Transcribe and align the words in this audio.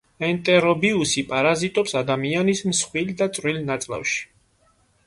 ენტერობიუსი 0.27 1.23
პარაზიტობს 1.33 1.93
ადამიანის 2.03 2.65
მსხვილ 2.73 3.17
და 3.21 3.33
წვრილ 3.39 3.65
ნაწლავში. 3.71 4.27